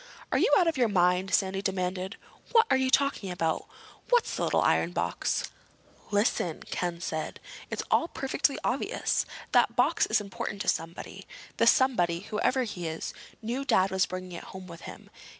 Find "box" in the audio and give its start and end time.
4.93-5.51, 9.75-10.07